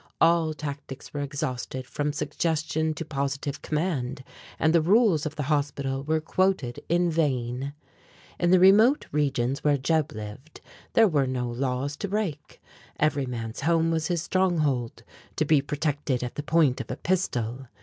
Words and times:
All 0.19 0.55
tactics 0.55 1.13
were 1.13 1.19
exhausted 1.21 1.85
from 1.85 2.11
suggestion 2.11 2.95
to 2.95 3.05
positive 3.05 3.61
command, 3.61 4.23
and 4.57 4.73
the 4.73 4.81
rules 4.81 5.27
of 5.27 5.35
the 5.35 5.43
hospital 5.43 6.03
were 6.03 6.19
quoted 6.19 6.79
in 6.89 7.11
vain. 7.11 7.73
In 8.39 8.49
the 8.49 8.59
remote 8.59 9.05
regions 9.11 9.63
where 9.63 9.77
Jeb 9.77 10.11
lived 10.11 10.59
there 10.93 11.07
were 11.07 11.27
no 11.27 11.47
laws 11.47 11.95
to 11.97 12.07
break. 12.07 12.59
Every 12.99 13.27
man's 13.27 13.61
home 13.61 13.91
was 13.91 14.07
his 14.07 14.23
stronghold, 14.23 15.03
to 15.35 15.45
be 15.45 15.61
protected 15.61 16.23
at 16.23 16.33
the 16.33 16.41
point 16.41 16.81
of 16.81 16.89
a 16.89 16.97
pistol. 16.97 17.67